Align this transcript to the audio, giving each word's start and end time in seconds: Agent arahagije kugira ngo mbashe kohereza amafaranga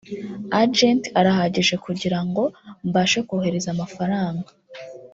Agent 0.61 1.03
arahagije 1.19 1.75
kugira 1.85 2.19
ngo 2.27 2.43
mbashe 2.87 3.19
kohereza 3.27 3.67
amafaranga 3.75 4.49